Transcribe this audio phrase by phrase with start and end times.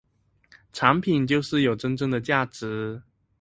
[0.73, 3.03] 產品就是有真正的價值